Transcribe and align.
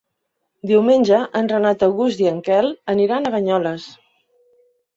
Diumenge 0.71 1.19
en 1.41 1.49
Renat 1.51 1.85
August 1.89 2.25
i 2.25 2.29
en 2.31 2.41
Quel 2.49 2.73
aniran 2.97 3.27
a 3.31 3.35
Banyoles. 3.39 3.89